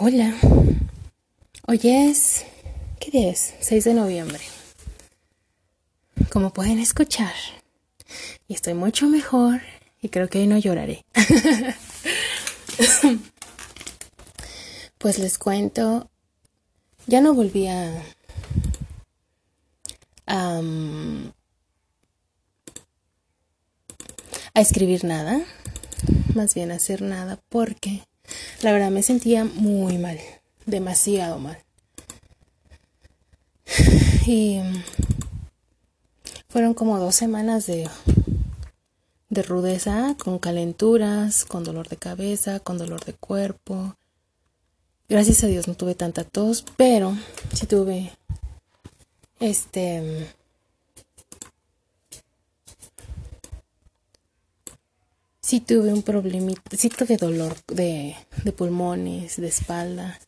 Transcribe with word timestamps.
Hola. 0.00 0.32
Hoy 1.66 1.80
es... 1.82 2.44
¿Qué 3.00 3.10
día 3.10 3.32
es? 3.32 3.54
6 3.58 3.82
de 3.82 3.94
noviembre. 3.94 4.38
Como 6.30 6.52
pueden 6.52 6.78
escuchar, 6.78 7.34
y 8.46 8.54
estoy 8.54 8.74
mucho 8.74 9.08
mejor 9.08 9.60
y 10.00 10.10
creo 10.10 10.28
que 10.28 10.38
hoy 10.38 10.46
no 10.46 10.56
lloraré. 10.56 11.04
pues 14.98 15.18
les 15.18 15.36
cuento, 15.36 16.08
ya 17.08 17.20
no 17.20 17.34
volví 17.34 17.66
a... 17.66 18.00
a, 20.28 20.60
a 24.54 24.60
escribir 24.60 25.02
nada, 25.02 25.40
más 26.36 26.54
bien 26.54 26.70
a 26.70 26.76
hacer 26.76 27.02
nada, 27.02 27.40
porque 27.48 28.07
la 28.62 28.72
verdad 28.72 28.90
me 28.90 29.02
sentía 29.02 29.44
muy 29.44 29.98
mal, 29.98 30.18
demasiado 30.66 31.38
mal. 31.38 31.58
Y 34.26 34.60
fueron 36.50 36.74
como 36.74 36.98
dos 36.98 37.14
semanas 37.14 37.66
de, 37.66 37.88
de 39.30 39.42
rudeza, 39.42 40.16
con 40.22 40.38
calenturas, 40.38 41.46
con 41.46 41.64
dolor 41.64 41.88
de 41.88 41.96
cabeza, 41.96 42.60
con 42.60 42.76
dolor 42.76 43.04
de 43.06 43.14
cuerpo. 43.14 43.96
Gracias 45.08 45.44
a 45.44 45.46
Dios 45.46 45.66
no 45.66 45.74
tuve 45.74 45.94
tanta 45.94 46.24
tos, 46.24 46.64
pero 46.76 47.16
sí 47.54 47.66
tuve 47.66 48.12
este 49.40 50.28
sí 55.48 55.60
tuve 55.60 55.94
un 55.94 56.02
problemita, 56.02 56.60
sí 56.76 56.90
tuve 56.90 57.16
dolor 57.16 57.56
de, 57.68 58.14
de 58.44 58.52
pulmones, 58.52 59.38
de 59.38 59.48
espalda. 59.48 60.18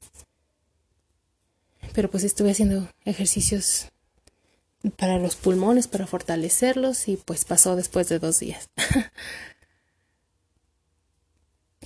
Pero 1.92 2.10
pues 2.10 2.24
estuve 2.24 2.52
haciendo 2.52 2.88
ejercicios 3.04 3.88
para 4.96 5.18
los 5.18 5.36
pulmones, 5.36 5.88
para 5.88 6.06
fortalecerlos 6.06 7.06
y 7.06 7.18
pues 7.18 7.44
pasó 7.44 7.76
después 7.76 8.08
de 8.08 8.18
dos 8.18 8.40
días. 8.40 8.70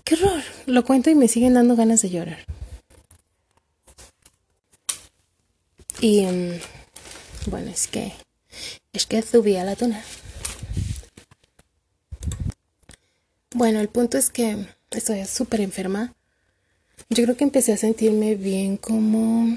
Qué 0.05 0.15
horror. 0.15 0.45
Lo 0.67 0.85
cuento 0.85 1.11
y 1.11 1.17
me 1.17 1.27
siguen 1.27 1.55
dando 1.55 1.75
ganas 1.75 2.03
de 2.03 2.11
llorar. 2.11 2.39
Y 6.01 6.25
mm, 6.25 6.61
bueno, 7.47 7.73
es 7.73 7.89
que 7.89 8.13
es 8.93 9.07
que 9.07 9.23
subí 9.23 9.57
a 9.57 9.65
la 9.65 9.75
tuna. 9.75 10.05
Bueno, 13.57 13.79
el 13.79 13.89
punto 13.89 14.19
es 14.19 14.31
que 14.31 14.67
estoy 14.91 15.25
súper 15.27 15.61
enferma. 15.61 16.13
Yo 17.09 17.23
creo 17.23 17.37
que 17.37 17.45
empecé 17.45 17.73
a 17.73 17.77
sentirme 17.77 18.35
bien 18.35 18.77
como... 18.77 19.57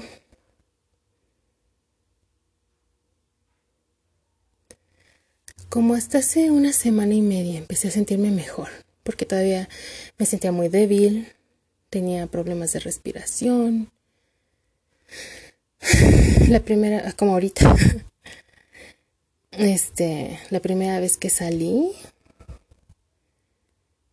Como 5.68 5.94
hasta 5.94 6.18
hace 6.18 6.52
una 6.52 6.72
semana 6.72 7.12
y 7.12 7.22
media 7.22 7.58
empecé 7.58 7.88
a 7.88 7.90
sentirme 7.90 8.30
mejor, 8.30 8.68
porque 9.02 9.26
todavía 9.26 9.68
me 10.16 10.26
sentía 10.26 10.52
muy 10.52 10.68
débil, 10.68 11.26
tenía 11.90 12.28
problemas 12.28 12.72
de 12.72 12.78
respiración. 12.78 13.90
La 16.48 16.60
primera, 16.60 17.12
como 17.14 17.32
ahorita, 17.32 17.74
este, 19.50 20.38
la 20.50 20.60
primera 20.60 21.00
vez 21.00 21.16
que 21.16 21.30
salí, 21.30 21.92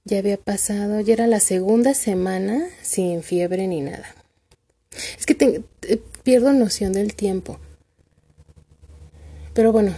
ya 0.06 0.20
había 0.20 0.38
pasado, 0.38 1.02
ya 1.02 1.14
era 1.14 1.28
la 1.28 1.40
segunda 1.40 1.96
semana 1.96 2.68
sin 2.84 3.24
fiebre 3.24 3.68
ni 3.68 3.82
nada. 3.82 4.06
Es 5.18 5.26
que 5.26 5.64
pierdo 6.24 6.54
noción 6.54 6.94
del 6.94 7.16
tiempo. 7.16 7.60
Pero 9.54 9.72
bueno, 9.72 9.96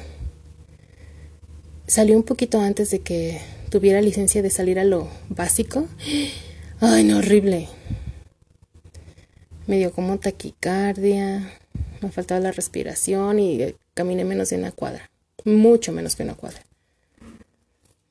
salió 1.88 2.16
un 2.16 2.24
poquito 2.24 2.62
antes 2.62 2.90
de 2.90 3.00
que 3.00 3.42
tuviera 3.70 4.02
licencia 4.02 4.42
de 4.42 4.50
salir 4.50 4.80
a 4.80 4.86
lo 4.86 5.10
básico. 5.30 5.88
Ay, 6.80 7.04
no, 7.04 7.18
horrible. 7.18 7.68
Me 9.66 9.78
dio 9.78 9.92
como 9.92 10.20
taquicardia, 10.20 11.52
me 12.02 12.12
faltaba 12.12 12.40
la 12.40 12.54
respiración 12.54 13.40
y 13.40 13.76
caminé 13.94 14.24
menos 14.24 14.52
de 14.52 14.58
una 14.58 14.72
cuadra. 14.72 15.10
Mucho 15.44 15.92
menos 15.92 16.16
que 16.16 16.24
una 16.24 16.36
cuadra. 16.36 16.62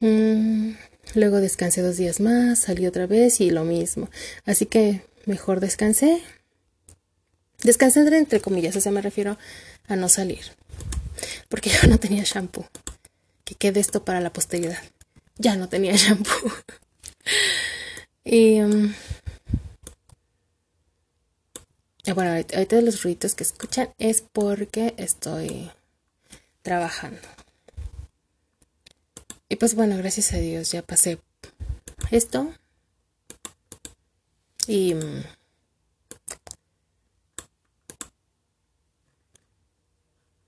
Mm. 0.00 0.72
Luego 1.14 1.40
descansé 1.40 1.82
dos 1.82 1.96
días 1.96 2.20
más, 2.20 2.58
salí 2.58 2.86
otra 2.86 3.06
vez 3.06 3.40
y 3.40 3.50
lo 3.50 3.64
mismo. 3.64 4.10
Así 4.44 4.66
que 4.66 5.02
mejor 5.24 5.60
descansé. 5.60 6.22
Descansé 7.62 8.00
entre 8.16 8.40
comillas, 8.40 8.76
o 8.76 8.80
sea, 8.80 8.92
me 8.92 9.02
refiero 9.02 9.38
a 9.88 9.96
no 9.96 10.08
salir. 10.08 10.40
Porque 11.48 11.70
ya 11.82 11.88
no 11.88 11.98
tenía 11.98 12.22
shampoo. 12.24 12.66
Que 13.44 13.54
quede 13.54 13.80
esto 13.80 14.04
para 14.04 14.20
la 14.20 14.32
posteridad. 14.32 14.82
Ya 15.38 15.56
no 15.56 15.68
tenía 15.68 15.92
shampoo. 15.96 16.52
y. 18.24 18.60
Um, 18.60 18.94
bueno, 22.14 22.30
ahorita 22.30 22.80
los 22.82 23.02
ruidos 23.02 23.34
que 23.34 23.42
escuchan 23.42 23.90
es 23.98 24.22
porque 24.32 24.94
estoy 24.96 25.70
trabajando. 26.62 27.35
Y 29.48 29.56
pues 29.56 29.74
bueno, 29.74 29.96
gracias 29.96 30.32
a 30.32 30.38
Dios 30.38 30.72
ya 30.72 30.82
pasé 30.82 31.20
esto. 32.10 32.52
Y 34.66 34.94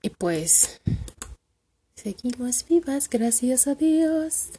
y 0.01 0.09
pues 0.09 0.81
seguimos 1.95 2.65
vivas, 2.67 3.09
gracias 3.09 3.67
a 3.67 3.75
Dios. 3.75 4.49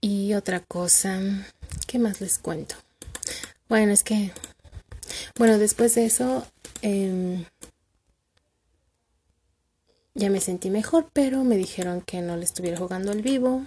Y 0.00 0.34
otra 0.34 0.60
cosa, 0.60 1.20
¿qué 1.86 1.98
más 1.98 2.20
les 2.20 2.38
cuento? 2.38 2.74
Bueno, 3.68 3.92
es 3.92 4.02
que, 4.02 4.32
bueno, 5.38 5.58
después 5.58 5.94
de 5.94 6.06
eso, 6.06 6.46
eh, 6.82 7.46
ya 10.14 10.30
me 10.30 10.40
sentí 10.40 10.70
mejor, 10.70 11.08
pero 11.12 11.44
me 11.44 11.56
dijeron 11.56 12.02
que 12.02 12.20
no 12.20 12.36
le 12.36 12.44
estuviera 12.44 12.76
jugando 12.76 13.12
al 13.12 13.22
vivo. 13.22 13.64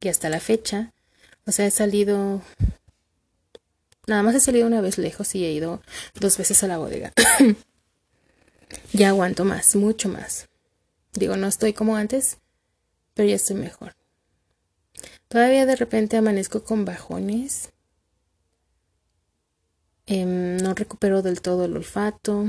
Y 0.00 0.08
hasta 0.08 0.28
la 0.28 0.40
fecha. 0.40 0.92
O 1.46 1.52
sea, 1.52 1.66
he 1.66 1.70
salido. 1.70 2.40
Nada 4.06 4.22
más 4.22 4.34
he 4.34 4.40
salido 4.40 4.66
una 4.66 4.80
vez 4.80 4.96
lejos 4.96 5.34
y 5.34 5.44
he 5.44 5.52
ido 5.52 5.82
dos 6.18 6.38
veces 6.38 6.62
a 6.62 6.68
la 6.68 6.78
bodega. 6.78 7.12
ya 8.92 9.10
aguanto 9.10 9.44
más, 9.44 9.76
mucho 9.76 10.08
más. 10.08 10.48
Digo, 11.12 11.36
no 11.36 11.46
estoy 11.46 11.72
como 11.72 11.96
antes, 11.96 12.38
pero 13.14 13.28
ya 13.28 13.36
estoy 13.36 13.56
mejor. 13.56 13.94
Todavía 15.28 15.66
de 15.66 15.76
repente 15.76 16.16
amanezco 16.16 16.64
con 16.64 16.84
bajones. 16.84 17.70
Em, 20.06 20.56
no 20.56 20.72
recupero 20.72 21.20
del 21.20 21.42
todo 21.42 21.66
el 21.66 21.76
olfato 21.76 22.46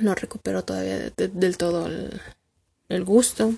no 0.00 0.14
recupero 0.14 0.64
todavía 0.64 1.10
del 1.16 1.56
todo 1.56 1.88
el, 2.88 3.04
gusto. 3.04 3.54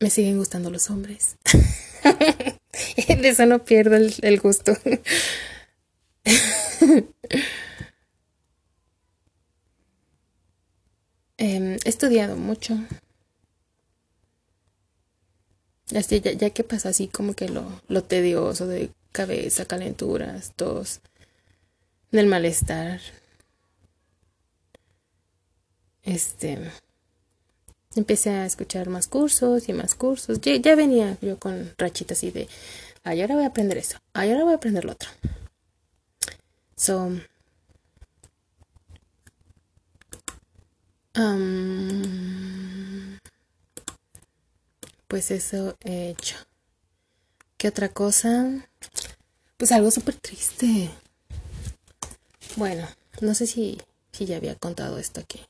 Me 0.00 0.10
siguen 0.10 0.38
gustando 0.38 0.70
los 0.70 0.90
hombres. 0.90 1.36
de 1.52 3.28
eso 3.28 3.46
no 3.46 3.64
pierdo 3.64 3.96
el, 3.96 4.40
gusto. 4.40 4.76
Em, 11.40 11.76
he 11.84 11.88
estudiado 11.88 12.36
mucho. 12.36 12.76
Ya, 15.90 16.00
ya, 16.00 16.50
que 16.50 16.64
pasa 16.64 16.88
así 16.90 17.06
como 17.08 17.34
que 17.34 17.48
lo, 17.48 17.80
lo 17.88 18.02
tedioso 18.02 18.66
de 18.66 18.90
cabeza, 19.12 19.64
calenturas, 19.64 20.52
tos, 20.56 21.00
del 22.10 22.26
malestar, 22.26 23.00
este, 26.08 26.58
empecé 27.94 28.30
a 28.30 28.46
escuchar 28.46 28.88
más 28.88 29.06
cursos 29.08 29.68
y 29.68 29.72
más 29.72 29.94
cursos. 29.94 30.40
Ya, 30.40 30.74
venía 30.74 31.18
yo 31.20 31.38
con 31.38 31.74
rachitas 31.76 32.18
así 32.18 32.30
de, 32.30 32.48
ay, 33.04 33.20
ahora 33.20 33.34
voy 33.34 33.44
a 33.44 33.48
aprender 33.48 33.78
eso, 33.78 33.98
ay, 34.14 34.30
ahora 34.30 34.44
voy 34.44 34.52
a 34.54 34.56
aprender 34.56 34.84
lo 34.84 34.92
otro. 34.92 35.10
So, 36.76 37.10
pues 45.08 45.30
eso 45.30 45.76
he 45.84 46.10
hecho. 46.10 46.36
¿Qué 47.56 47.68
otra 47.68 47.88
cosa? 47.88 48.68
Pues 49.56 49.72
algo 49.72 49.90
súper 49.90 50.14
triste. 50.14 50.90
Bueno, 52.56 52.86
no 53.20 53.34
sé 53.34 53.46
si, 53.48 53.78
si 54.12 54.26
ya 54.26 54.36
había 54.36 54.54
contado 54.54 54.98
esto 54.98 55.20
aquí. 55.20 55.40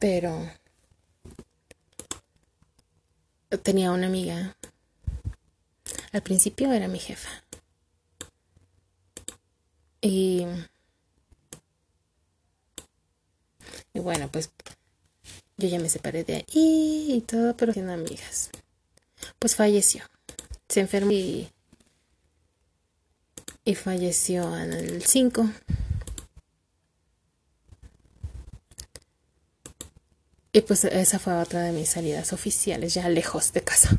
Pero 0.00 0.50
tenía 3.62 3.92
una 3.92 4.06
amiga. 4.06 4.56
Al 6.12 6.22
principio 6.22 6.72
era 6.72 6.88
mi 6.88 6.98
jefa. 6.98 7.28
Y, 10.00 10.46
y 13.92 14.00
bueno, 14.00 14.28
pues 14.32 14.50
yo 15.58 15.68
ya 15.68 15.78
me 15.78 15.90
separé 15.90 16.24
de 16.24 16.36
ahí 16.36 17.12
y 17.12 17.20
todo, 17.20 17.54
pero 17.56 17.74
siendo 17.74 17.92
amigas. 17.92 18.50
Pues 19.38 19.54
falleció. 19.54 20.02
Se 20.68 20.80
enfermó 20.80 21.12
y, 21.12 21.50
y 23.64 23.74
falleció 23.74 24.56
en 24.56 24.72
el 24.72 25.04
5. 25.04 25.50
Y 30.52 30.62
pues 30.62 30.84
esa 30.84 31.18
fue 31.18 31.34
otra 31.34 31.62
de 31.62 31.72
mis 31.72 31.90
salidas 31.90 32.32
oficiales, 32.32 32.94
ya 32.94 33.08
lejos 33.08 33.52
de 33.52 33.62
casa. 33.62 33.96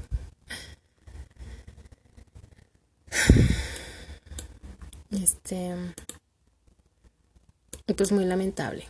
Este. 5.11 5.75
Y 7.87 7.93
pues 7.93 8.11
muy 8.11 8.25
lamentable. 8.25 8.87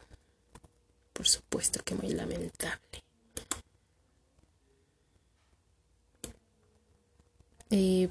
Por 1.14 1.28
supuesto 1.28 1.82
que 1.84 1.96
muy 1.96 2.10
lamentable. 2.14 3.04
Y 7.70 8.10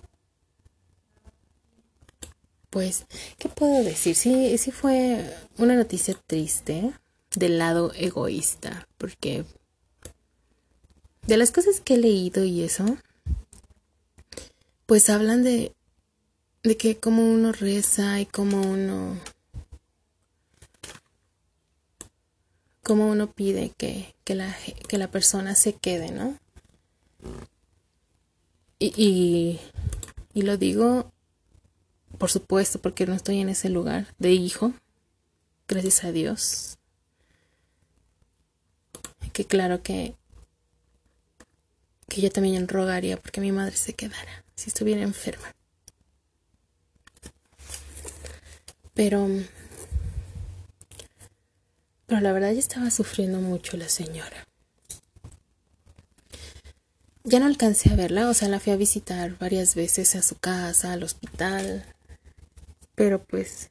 pues, 2.70 3.06
¿qué 3.38 3.48
puedo 3.48 3.82
decir? 3.82 4.14
Sí, 4.14 4.56
sí 4.58 4.70
fue 4.70 5.36
una 5.58 5.74
noticia 5.74 6.14
triste 6.26 6.92
del 7.36 7.58
lado 7.58 7.92
egoísta, 7.94 8.88
porque 8.98 9.44
de 11.26 11.36
las 11.36 11.52
cosas 11.52 11.80
que 11.80 11.94
he 11.94 11.98
leído 11.98 12.44
y 12.44 12.62
eso, 12.62 12.96
pues 14.86 15.08
hablan 15.10 15.44
de, 15.44 15.72
de 16.62 16.76
que 16.76 16.98
como 16.98 17.30
uno 17.30 17.52
reza 17.52 18.20
y 18.20 18.26
como 18.26 18.60
uno 18.60 19.16
como 22.82 23.08
uno 23.08 23.30
pide 23.30 23.70
que, 23.76 24.16
que, 24.24 24.34
la, 24.34 24.56
que 24.88 24.98
la 24.98 25.08
persona 25.08 25.54
se 25.54 25.74
quede, 25.74 26.10
¿no? 26.10 26.36
Y, 28.80 28.92
y, 28.96 29.60
y 30.34 30.42
lo 30.42 30.56
digo, 30.56 31.12
por 32.18 32.30
supuesto, 32.30 32.80
porque 32.80 33.06
no 33.06 33.14
estoy 33.14 33.38
en 33.38 33.48
ese 33.48 33.68
lugar 33.68 34.12
de 34.18 34.32
hijo, 34.32 34.72
gracias 35.68 36.02
a 36.02 36.10
Dios. 36.10 36.79
Que 39.40 39.46
claro 39.46 39.82
que, 39.82 40.14
que 42.10 42.20
yo 42.20 42.30
también 42.30 42.68
rogaría 42.68 43.16
porque 43.16 43.40
mi 43.40 43.52
madre 43.52 43.74
se 43.74 43.94
quedara 43.94 44.44
si 44.54 44.68
estuviera 44.68 45.00
enferma. 45.00 45.56
Pero 48.92 49.26
pero 52.06 52.20
la 52.20 52.34
verdad 52.34 52.52
ya 52.52 52.58
estaba 52.58 52.90
sufriendo 52.90 53.40
mucho 53.40 53.78
la 53.78 53.88
señora. 53.88 54.46
Ya 57.24 57.40
no 57.40 57.46
alcancé 57.46 57.90
a 57.90 57.96
verla, 57.96 58.28
o 58.28 58.34
sea, 58.34 58.48
la 58.48 58.60
fui 58.60 58.74
a 58.74 58.76
visitar 58.76 59.38
varias 59.38 59.74
veces 59.74 60.16
a 60.16 60.20
su 60.20 60.38
casa, 60.38 60.92
al 60.92 61.02
hospital. 61.02 61.86
Pero 62.94 63.24
pues, 63.24 63.70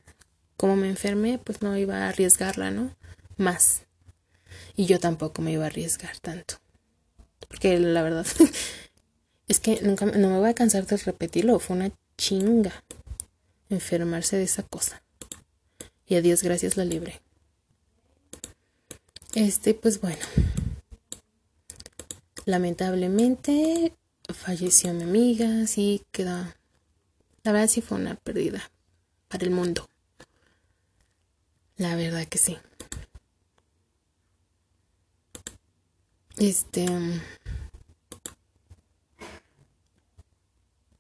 como 0.58 0.76
me 0.76 0.90
enfermé, 0.90 1.38
pues 1.38 1.62
no 1.62 1.78
iba 1.78 1.98
a 1.98 2.10
arriesgarla, 2.10 2.72
¿no? 2.72 2.96
Más. 3.38 3.84
Y 4.80 4.86
yo 4.86 4.98
tampoco 4.98 5.42
me 5.42 5.52
iba 5.52 5.66
a 5.66 5.68
arriesgar 5.68 6.18
tanto. 6.20 6.56
Porque 7.50 7.78
la 7.78 8.02
verdad 8.02 8.26
es 9.50 9.60
que 9.60 9.82
nunca 9.82 10.06
no 10.06 10.30
me 10.30 10.40
voy 10.40 10.50
a 10.50 10.54
cansar 10.54 10.86
de 10.86 10.96
repetirlo, 10.96 11.60
fue 11.60 11.76
una 11.76 11.92
chinga 12.18 12.72
enfermarse 13.70 14.38
de 14.38 14.44
esa 14.44 14.64
cosa. 14.64 15.04
Y 16.08 16.16
a 16.16 16.22
Dios 16.22 16.44
gracias 16.44 16.78
la 16.78 16.86
libre. 16.86 17.20
Este, 19.36 19.74
pues 19.74 20.00
bueno. 20.00 20.26
Lamentablemente 22.46 23.92
falleció 24.34 24.94
mi 24.94 25.04
amiga, 25.04 25.68
sí 25.68 26.06
queda. 26.14 26.56
La 27.44 27.52
verdad 27.52 27.68
sí 27.68 27.82
fue 27.82 27.98
una 27.98 28.16
pérdida 28.16 28.72
para 29.28 29.44
el 29.44 29.52
mundo. 29.52 29.90
La 31.76 31.98
verdad 31.98 32.26
que 32.26 32.38
sí. 32.38 32.58
Este. 36.40 36.86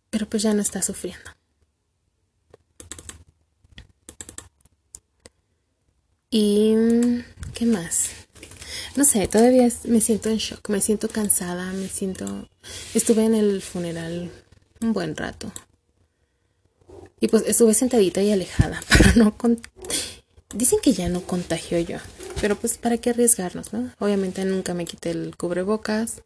Pero 0.10 0.28
pues 0.28 0.44
ya 0.44 0.54
no 0.54 0.62
está 0.62 0.82
sufriendo. 0.82 1.32
¿Y 6.32 6.76
qué 7.54 7.66
más? 7.66 8.10
No 8.96 9.06
sé, 9.06 9.28
todavía 9.28 9.68
me 9.86 10.02
siento 10.02 10.30
en 10.30 10.38
shock, 10.38 10.70
me 10.70 10.82
siento 10.82 11.08
cansada, 11.08 11.72
me 11.72 11.88
siento... 11.88 12.50
Estuve 12.94 13.24
en 13.24 13.34
el 13.34 13.62
funeral 13.62 14.32
un 14.82 14.94
buen 14.94 15.16
rato. 15.16 15.52
Y 17.20 17.30
pues 17.30 17.44
estuve 17.48 17.74
sentadita 17.74 18.22
y 18.22 18.32
alejada 18.32 18.82
para 18.90 19.14
no... 19.14 19.36
Dicen 20.54 20.80
que 20.82 20.94
ya 20.94 21.10
no 21.10 21.22
contagio 21.22 21.80
yo, 21.80 21.98
pero 22.42 22.56
pues 22.56 22.78
para 22.78 22.98
qué 22.98 23.12
arriesgarnos, 23.12 23.74
¿no? 23.74 23.92
Obviamente 24.00 24.46
nunca 24.46 24.74
me 24.74 24.86
quité 24.86 25.12
el 25.12 25.36
cubrebocas. 25.38 26.24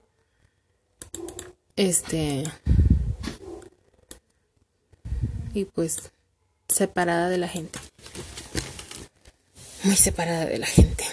Este... 1.76 2.44
Y 5.54 5.66
pues 5.66 6.12
separada 6.68 7.30
de 7.30 7.38
la 7.38 7.48
gente 7.48 7.80
muy 9.84 9.96
separada 9.96 10.46
de 10.46 10.58
la 10.60 10.68
gente. 10.68 11.04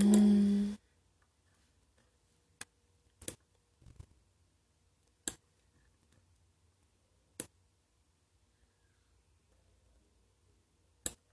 Mm. 0.00 0.74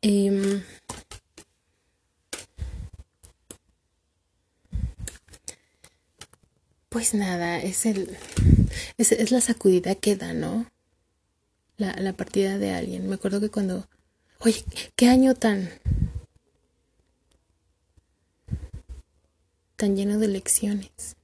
Em, 0.02 0.62
pues 7.04 7.16
nada, 7.16 7.60
es 7.60 7.86
el 7.86 8.18
es, 8.98 9.12
es, 9.12 9.32
la 9.32 9.42
sacudida 9.42 9.94
que 9.94 10.16
da, 10.16 10.34
¿no? 10.34 10.72
La, 11.76 11.94
la 11.98 12.14
partida 12.14 12.58
de 12.58 12.72
alguien. 12.72 13.10
Me 13.10 13.16
acuerdo 13.16 13.42
que 13.42 13.50
cuando 13.50 13.90
Oye, 14.40 14.64
qué 14.96 15.10
año 15.10 15.36
tan 15.36 15.70
tan 19.76 19.98
lleno 19.98 20.18
de 20.18 20.30
lecciones. 20.30 21.18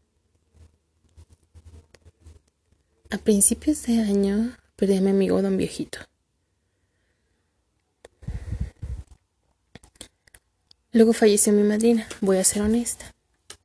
A 3.09 3.17
principios 3.17 3.81
de 3.83 4.01
año 4.01 4.57
perdí 4.75 4.97
a 4.97 5.01
mi 5.01 5.11
amigo 5.11 5.41
Don 5.41 5.55
Viejito. 5.55 5.99
Luego 10.91 11.13
falleció 11.13 11.53
mi 11.53 11.63
madrina, 11.63 12.05
voy 12.19 12.35
a 12.35 12.43
ser 12.43 12.63
honesta. 12.63 13.15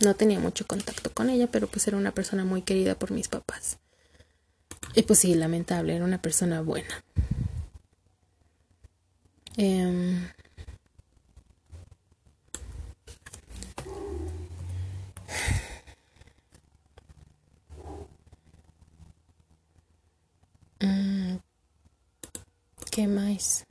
No 0.01 0.15
tenía 0.15 0.39
mucho 0.39 0.67
contacto 0.67 1.13
con 1.13 1.31
ella, 1.31 1.49
pero 1.51 1.67
pues 1.67 1.87
era 1.89 1.97
una 1.97 2.13
persona 2.13 2.45
muy 2.45 2.63
querida 2.63 2.95
por 2.95 3.11
mis 3.11 3.29
papás. 3.29 3.79
Y 4.95 5.03
pues 5.03 5.19
sí, 5.19 5.35
lamentable, 5.35 5.95
era 5.97 6.05
una 6.05 6.21
persona 6.23 6.61
buena. 6.63 7.05
Em, 9.57 10.29
mm, 20.81 21.39
¿Qué 22.91 23.07
más? 23.09 23.65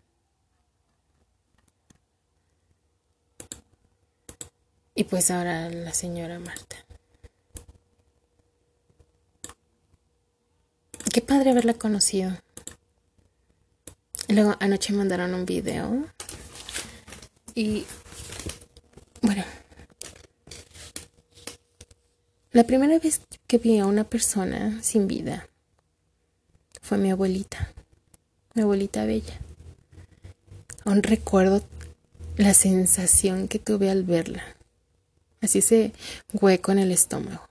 Y 4.95 5.05
pues 5.05 5.31
ahora 5.31 5.69
la 5.69 5.93
señora 5.93 6.39
Marta. 6.39 6.75
Qué 11.12 11.21
padre 11.21 11.51
haberla 11.51 11.73
conocido. 11.73 12.31
Luego 14.29 14.55
anoche 14.59 14.93
mandaron 14.93 15.33
un 15.33 15.45
video. 15.45 16.05
Y 17.55 17.85
bueno. 19.21 19.43
La 22.51 22.63
primera 22.63 23.00
vez 23.00 23.21
que 23.47 23.57
vi 23.57 23.79
a 23.79 23.88
una 23.88 24.03
persona 24.03 24.79
sin 24.83 25.07
vida 25.07 25.47
fue 26.81 27.00
mi 27.00 27.09
abuelita. 27.09 27.73
Mi 28.53 28.62
abuelita 28.62 29.05
bella. 29.05 29.39
Aún 30.85 31.01
recuerdo 31.01 31.63
la 32.38 32.53
sensación 32.53 33.47
que 33.47 33.57
tuve 33.57 33.89
al 33.89 34.03
verla. 34.03 34.43
Así 35.43 35.59
ese 35.59 35.91
hueco 36.31 36.71
en 36.71 36.79
el 36.79 36.91
estómago. 36.91 37.47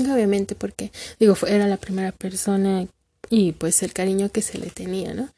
Obviamente 0.00 0.54
porque, 0.56 0.90
digo, 1.20 1.36
era 1.46 1.68
la 1.68 1.76
primera 1.76 2.10
persona 2.12 2.86
y 3.30 3.52
pues 3.52 3.82
el 3.84 3.92
cariño 3.92 4.30
que 4.30 4.42
se 4.42 4.58
le 4.58 4.68
tenía, 4.68 5.14
¿no? 5.14 5.32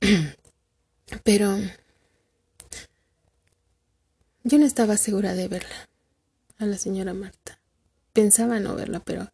Pero 1.24 1.58
yo 4.44 4.58
no 4.58 4.64
estaba 4.64 4.96
segura 4.96 5.34
de 5.34 5.48
verla, 5.48 5.88
a 6.58 6.64
la 6.64 6.78
señora 6.78 7.12
Marta. 7.12 7.58
Pensaba 8.12 8.60
no 8.60 8.74
verla, 8.74 9.00
pero 9.00 9.30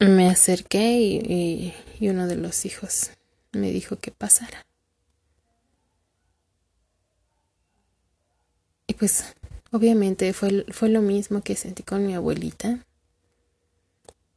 me 0.00 0.28
acerqué 0.28 0.98
y, 0.98 1.74
y, 1.98 2.08
uno 2.08 2.26
de 2.26 2.36
los 2.36 2.66
hijos 2.66 3.10
me 3.52 3.70
dijo 3.70 3.96
que 3.96 4.10
pasara. 4.10 4.66
Y 8.86 8.94
pues 8.94 9.24
obviamente 9.70 10.32
fue, 10.32 10.66
fue 10.70 10.88
lo 10.88 11.00
mismo 11.00 11.42
que 11.42 11.56
sentí 11.56 11.82
con 11.82 12.06
mi 12.06 12.14
abuelita, 12.14 12.84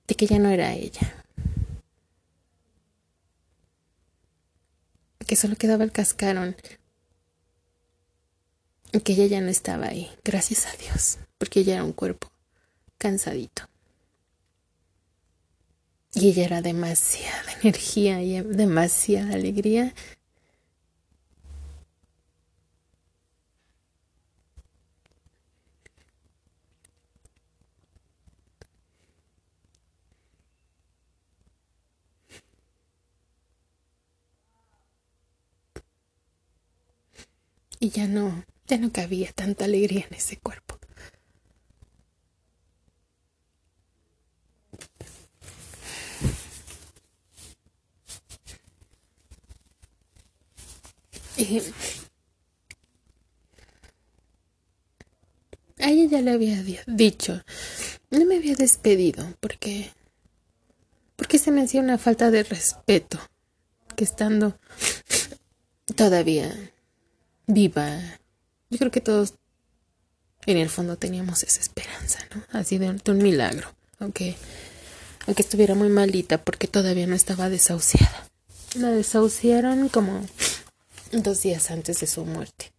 de 0.08 0.16
que 0.16 0.28
ya 0.28 0.40
no 0.40 0.50
era 0.50 0.74
ella. 0.74 1.26
Que 5.26 5.36
solo 5.36 5.56
quedaba 5.56 5.84
el 5.84 5.92
cascarón. 5.92 6.56
Y 8.92 9.00
que 9.00 9.14
ella 9.14 9.26
ya 9.26 9.42
no 9.42 9.50
estaba 9.50 9.88
ahí, 9.88 10.12
gracias 10.24 10.68
a 10.68 10.78
Dios, 10.78 11.18
porque 11.40 11.62
ella 11.62 11.76
era 11.76 11.84
un 11.84 11.94
cuerpo 11.94 12.32
cansadito. 13.00 13.73
Y 16.16 16.30
ella 16.30 16.46
era 16.46 16.62
demasiada 16.62 17.54
energía 17.62 18.22
y 18.22 18.42
demasiada 18.42 19.34
alegría 19.34 19.94
y 37.84 37.90
ya 37.90 38.08
no, 38.08 38.46
ya 38.66 38.78
no 38.78 38.94
cabía 38.94 39.34
tanta 39.34 39.66
alegría 39.66 40.06
en 40.10 40.16
ese 40.16 40.38
cuerpo. 40.38 40.80
Y 51.33 51.33
a 55.80 55.90
ella 55.90 56.10
ya 56.10 56.22
le 56.22 56.32
había 56.32 56.64
dicho, 56.88 57.44
no 58.10 58.26
me 58.26 58.38
había 58.38 58.56
despedido 58.56 59.28
porque 59.40 59.92
porque 61.16 61.40
se 61.40 61.52
me 61.52 61.62
hacía 61.62 61.82
una 61.82 61.98
falta 61.98 62.32
de 62.32 62.44
respeto 62.44 63.20
que 63.96 64.04
estando 64.04 64.58
todavía 65.96 66.52
viva. 67.48 68.00
Yo 68.70 68.78
creo 68.80 68.92
que 68.92 69.02
todos 69.02 69.36
en 70.46 70.58
el 70.58 70.70
fondo 70.70 70.98
teníamos 70.98 71.44
esa 71.44 71.62
esperanza, 71.62 72.20
¿no? 72.36 72.44
Así 72.52 72.78
de, 72.78 72.90
un 72.90 73.18
milagro, 73.20 73.74
aunque, 74.00 74.36
aunque 75.28 75.44
estuviera 75.44 75.76
muy 75.76 75.90
malita 75.90 76.44
porque 76.44 76.68
todavía 76.68 77.08
no 77.08 77.16
estaba 77.16 77.50
desahuciada. 77.50 78.28
La 78.76 78.90
desahuciaron 78.90 79.88
como 79.90 80.26
dos 81.14 81.42
días 81.44 81.70
antes 81.72 82.00
de 82.00 82.08
su 82.08 82.26
muerte. 82.26 82.72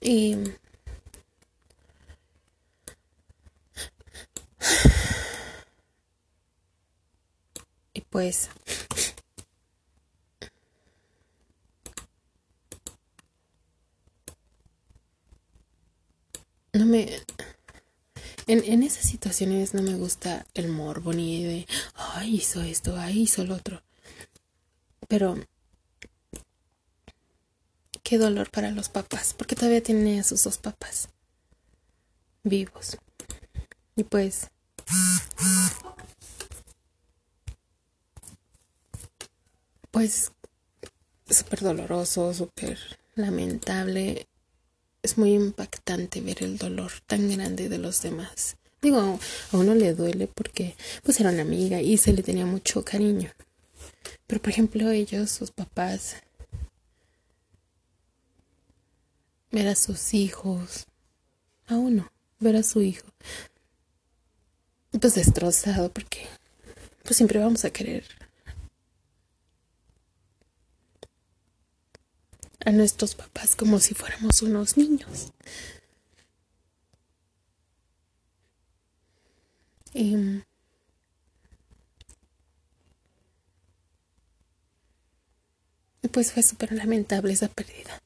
y 0.00 0.36
y 7.94 8.00
pues 8.02 8.50
no 16.72 16.86
me... 16.86 17.08
En, 18.46 18.64
en 18.64 18.82
esas 18.82 19.04
situaciones 19.08 19.72
no 19.74 19.82
me 19.82 19.94
gusta 19.94 20.46
el 20.54 20.68
morbo 20.68 21.12
ni 21.12 21.44
de, 21.44 21.66
ay, 21.94 22.36
hizo 22.36 22.60
esto, 22.62 22.96
ay, 22.98 23.22
hizo 23.22 23.44
lo 23.44 23.54
otro. 23.54 23.82
Pero 25.12 25.36
qué 28.02 28.16
dolor 28.16 28.50
para 28.50 28.70
los 28.70 28.88
papás, 28.88 29.34
porque 29.36 29.54
todavía 29.54 29.82
tiene 29.82 30.18
a 30.18 30.24
sus 30.24 30.42
dos 30.42 30.56
papás 30.56 31.10
vivos. 32.42 32.96
Y 33.94 34.04
pues 34.04 34.48
pues 39.90 40.32
súper 41.28 41.60
doloroso, 41.60 42.32
súper 42.32 42.78
lamentable 43.14 44.26
es 45.02 45.18
muy 45.18 45.34
impactante 45.34 46.22
ver 46.22 46.42
el 46.42 46.56
dolor 46.56 46.90
tan 47.06 47.30
grande 47.30 47.68
de 47.68 47.76
los 47.76 48.00
demás. 48.00 48.56
Digo, 48.80 49.20
a 49.52 49.56
uno 49.58 49.74
le 49.74 49.92
duele 49.92 50.26
porque 50.26 50.74
pues 51.02 51.20
era 51.20 51.28
una 51.28 51.42
amiga 51.42 51.82
y 51.82 51.98
se 51.98 52.14
le 52.14 52.22
tenía 52.22 52.46
mucho 52.46 52.82
cariño. 52.82 53.30
Pero 54.26 54.40
por 54.40 54.50
ejemplo 54.50 54.90
ellos, 54.90 55.30
sus 55.30 55.50
papás, 55.50 56.16
ver 59.50 59.68
a 59.68 59.74
sus 59.74 60.14
hijos, 60.14 60.86
a 61.66 61.76
uno, 61.76 62.10
ver 62.40 62.56
a 62.56 62.62
su 62.62 62.82
hijo, 62.82 63.06
pues 65.00 65.14
destrozado 65.14 65.90
porque 65.92 66.26
pues 67.04 67.16
siempre 67.16 67.38
vamos 67.38 67.64
a 67.64 67.70
querer 67.70 68.04
a 72.64 72.70
nuestros 72.70 73.14
papás 73.14 73.56
como 73.56 73.78
si 73.80 73.94
fuéramos 73.94 74.42
unos 74.42 74.76
niños. 74.76 75.32
Y, 79.94 80.42
pues 86.12 86.32
fue 86.32 86.42
súper 86.42 86.72
lamentable 86.72 87.32
esa 87.32 87.48
pérdida. 87.48 88.00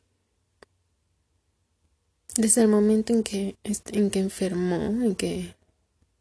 Desde 2.36 2.62
el 2.62 2.68
momento 2.68 3.12
en 3.12 3.22
que, 3.22 3.56
en 3.64 4.10
que 4.10 4.18
enfermó, 4.20 4.76
en 4.76 5.14
que, 5.14 5.54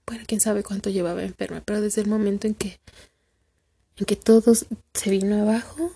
bueno, 0.05 0.23
quién 0.27 0.41
sabe 0.41 0.63
cuánto 0.63 0.89
llevaba 0.89 1.23
enferma, 1.23 1.61
pero 1.65 1.81
desde 1.81 2.01
el 2.01 2.07
momento 2.07 2.47
en 2.47 2.55
que, 2.55 2.79
en 3.97 4.05
que 4.05 4.15
todo 4.15 4.53
se 4.55 5.09
vino 5.09 5.41
abajo, 5.41 5.91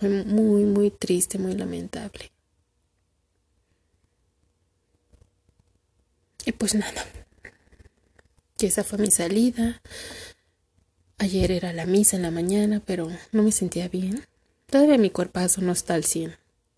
muy, 0.00 0.64
muy 0.64 0.90
triste, 0.90 1.38
muy 1.38 1.54
lamentable. 1.54 2.32
Y 6.44 6.52
pues 6.52 6.74
nada, 6.74 7.04
que 8.58 8.66
esa 8.66 8.82
fue 8.82 8.98
mi 8.98 9.10
salida. 9.10 9.80
Ayer 11.18 11.52
era 11.52 11.72
la 11.72 11.86
misa 11.86 12.16
en 12.16 12.22
la 12.22 12.32
mañana, 12.32 12.82
pero 12.84 13.08
no 13.30 13.42
me 13.44 13.52
sentía 13.52 13.88
bien. 13.88 14.24
Todavía 14.72 14.96
mi 14.96 15.10
cuerpazo 15.10 15.60
no 15.60 15.72
está 15.72 15.92
al 15.92 16.04
100. 16.04 16.34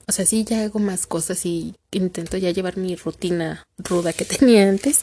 O 0.08 0.10
sea, 0.10 0.26
sí 0.26 0.42
ya 0.42 0.64
hago 0.64 0.80
más 0.80 1.06
cosas 1.06 1.46
y 1.46 1.76
intento 1.92 2.36
ya 2.36 2.50
llevar 2.50 2.76
mi 2.76 2.96
rutina 2.96 3.68
ruda 3.78 4.12
que 4.12 4.24
tenía 4.24 4.68
antes, 4.68 5.02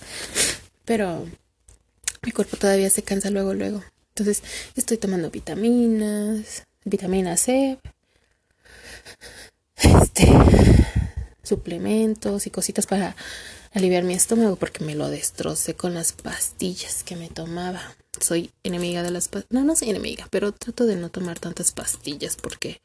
pero 0.83 1.25
mi 2.21 2.33
cuerpo 2.33 2.57
todavía 2.57 2.89
se 2.89 3.01
cansa 3.01 3.29
luego, 3.29 3.53
luego. 3.53 3.81
Entonces 4.09 4.43
estoy 4.75 4.97
tomando 4.97 5.31
vitaminas, 5.31 6.65
vitamina 6.83 7.37
C, 7.37 7.79
este, 9.77 10.27
suplementos 11.43 12.45
y 12.45 12.49
cositas 12.49 12.87
para 12.87 13.15
aliviar 13.71 14.03
mi 14.03 14.15
estómago 14.15 14.57
porque 14.57 14.83
me 14.83 14.95
lo 14.95 15.09
destrocé 15.09 15.75
con 15.75 15.93
las 15.93 16.11
pastillas 16.11 17.05
que 17.05 17.15
me 17.15 17.29
tomaba. 17.29 17.95
Soy 18.21 18.51
enemiga 18.63 19.01
de 19.01 19.11
las 19.11 19.27
pastillas. 19.27 19.51
No, 19.51 19.63
no 19.63 19.75
soy 19.75 19.89
enemiga, 19.89 20.27
pero 20.29 20.51
trato 20.51 20.85
de 20.85 20.95
no 20.95 21.09
tomar 21.09 21.39
tantas 21.39 21.71
pastillas 21.71 22.35
porque... 22.35 22.81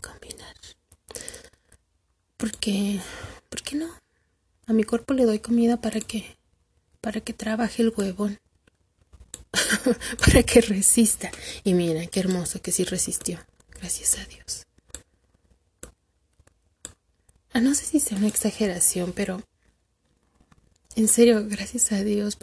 Combinar. 0.00 0.56
Porque... 2.38 3.00
¿Por 3.50 3.62
qué 3.62 3.76
no? 3.76 3.90
A 4.66 4.72
mi 4.72 4.84
cuerpo 4.84 5.12
le 5.12 5.26
doy 5.26 5.40
comida 5.40 5.80
para 5.80 6.00
que... 6.00 6.36
Para 7.02 7.20
que 7.20 7.34
trabaje 7.34 7.82
el 7.82 7.92
huevón. 7.94 8.40
para 10.24 10.42
que 10.42 10.62
resista. 10.62 11.30
Y 11.64 11.74
mira, 11.74 12.06
qué 12.06 12.20
hermoso 12.20 12.62
que 12.62 12.72
sí 12.72 12.84
resistió. 12.84 13.38
Gracias 13.70 14.18
a 14.18 14.24
Dios. 14.24 14.66
Ah, 17.52 17.60
no 17.60 17.74
sé 17.74 17.84
si 17.84 18.00
sea 18.00 18.16
una 18.16 18.28
exageración, 18.28 19.12
pero 19.12 19.42
en 20.96 21.08
serio, 21.08 21.46
gracias 21.48 21.92
a 21.92 22.02
Dios 22.02 22.36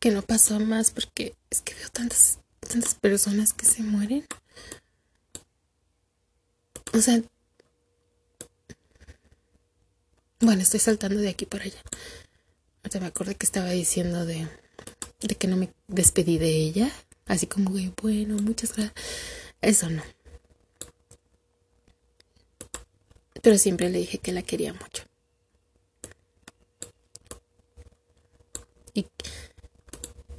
que 0.00 0.10
no 0.10 0.22
pasó 0.22 0.60
más 0.60 0.90
porque 0.90 1.34
es 1.50 1.60
que 1.60 1.74
veo 1.74 1.88
tantas 1.90 2.38
tantas 2.60 2.94
personas 2.94 3.52
que 3.52 3.64
se 3.64 3.82
mueren 3.82 4.24
O 6.94 7.00
sea, 7.00 7.22
bueno, 10.40 10.62
estoy 10.62 10.80
saltando 10.80 11.20
de 11.20 11.28
aquí 11.28 11.44
para 11.44 11.64
allá. 11.64 11.80
Ahorita 12.82 13.00
me 13.00 13.06
acordé 13.06 13.34
que 13.34 13.44
estaba 13.44 13.70
diciendo 13.70 14.24
de, 14.24 14.48
de 15.20 15.34
que 15.34 15.48
no 15.48 15.56
me 15.56 15.70
despedí 15.86 16.38
de 16.38 16.48
ella. 16.48 16.90
Así 17.26 17.46
como 17.46 17.74
que, 17.74 17.92
bueno, 18.00 18.36
muchas 18.38 18.72
gracias. 18.74 18.94
Eso 19.60 19.90
no. 19.90 20.02
Pero 23.42 23.58
siempre 23.58 23.90
le 23.90 23.98
dije 23.98 24.18
que 24.18 24.32
la 24.32 24.42
quería 24.42 24.72
mucho. 24.72 25.07
Y, 28.98 29.06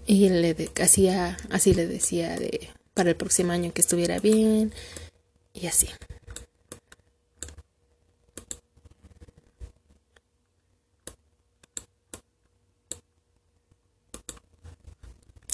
y 0.06 0.30
le 0.30 0.70
hacía, 0.82 1.38
así 1.50 1.74
le 1.74 1.88
decía 1.88 2.38
de 2.38 2.70
para 2.94 3.12
el 3.12 3.16
próximo 3.16 3.54
año 3.54 3.72
que 3.72 3.80
estuviera 3.80 4.20
bien 4.20 4.74
y 5.54 5.68
así. 5.68 5.88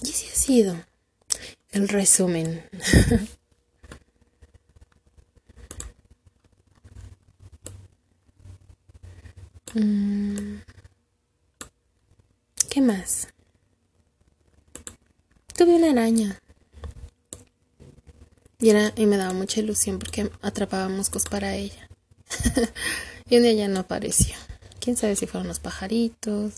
Y 0.04 0.10
así 0.10 0.28
ha 0.32 0.36
sido 0.36 0.76
el 1.72 1.88
resumen. 1.88 2.64
Mm. 9.78 10.62
¿Qué 12.70 12.80
más? 12.80 13.28
Y, 18.60 18.70
era, 18.70 18.94
y 18.96 19.06
me 19.06 19.18
daba 19.18 19.34
mucha 19.34 19.60
ilusión 19.60 20.00
porque 20.00 20.30
atrapaba 20.42 20.88
moscos 20.90 21.26
para 21.26 21.56
ella. 21.56 21.90
y 23.30 23.38
un 23.38 23.44
día 23.44 23.54
ya 23.54 23.68
no 23.68 23.80
apareció. 23.80 24.36
Quién 24.80 24.98
sabe 24.98 25.16
si 25.16 25.26
fueron 25.26 25.48
los 25.48 25.60
pajaritos. 25.60 26.54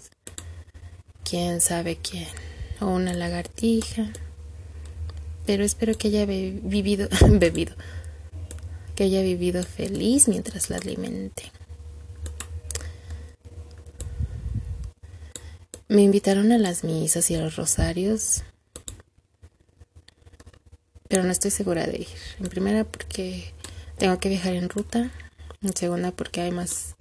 Quién 1.24 1.62
sabe 1.62 1.98
quién. 1.98 2.27
O 2.82 2.88
una 2.88 3.13
lagartija. 3.13 4.12
Pero 5.46 5.63
espero 5.63 5.98
que 5.98 6.10
haya 6.10 6.25
vivido, 6.25 7.08
bebido, 7.30 7.74
que 8.96 9.06
haya 9.06 9.22
vivido 9.22 9.63
feliz 9.63 10.27
mientras 10.27 10.70
la 10.70 10.75
alimente. 10.75 11.51
Me 15.88 16.01
invitaron 16.01 16.51
a 16.51 16.58
las 16.58 16.84
misas 16.84 17.32
y 17.32 17.36
a 17.36 17.39
los 17.39 17.56
rosarios, 17.56 18.44
pero 21.08 21.24
no 21.24 21.32
estoy 21.32 21.52
segura 21.52 21.86
de 21.86 22.00
ir. 22.00 22.08
En 22.40 22.48
primera 22.48 22.84
porque 22.84 23.54
tengo 23.98 24.20
que 24.20 24.30
viajar 24.30 24.54
en 24.54 24.70
ruta, 24.70 25.12
en 25.62 25.76
segunda 25.76 26.12
porque 26.12 26.42
hay 26.42 26.52
más 26.52 26.96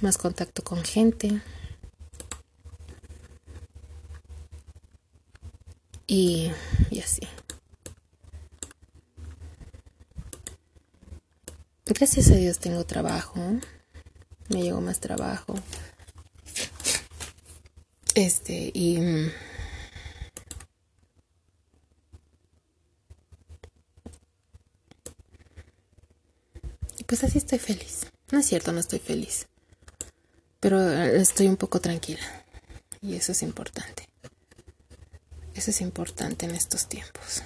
más 0.00 0.18
contacto 0.18 0.62
con 0.62 0.84
gente. 0.84 1.40
Y, 6.06 6.50
y 6.90 7.00
así. 7.00 7.22
Gracias 11.86 12.30
a 12.30 12.34
Dios 12.34 12.58
tengo 12.58 12.84
trabajo. 12.84 13.40
Me 14.48 14.62
llegó 14.62 14.80
más 14.80 15.00
trabajo. 15.00 15.54
Este, 18.14 18.70
y... 18.74 18.98
pues 27.14 27.30
así 27.30 27.38
estoy 27.38 27.60
feliz. 27.60 28.06
No 28.32 28.40
es 28.40 28.46
cierto, 28.46 28.72
no 28.72 28.80
estoy 28.80 28.98
feliz. 28.98 29.46
Pero 30.58 30.82
eh, 30.82 31.20
estoy 31.20 31.46
un 31.46 31.56
poco 31.56 31.80
tranquila. 31.80 32.18
Y 33.00 33.14
eso 33.14 33.30
es 33.30 33.42
importante. 33.42 34.08
Eso 35.54 35.70
es 35.70 35.80
importante 35.80 36.46
en 36.46 36.56
estos 36.56 36.88
tiempos. 36.88 37.44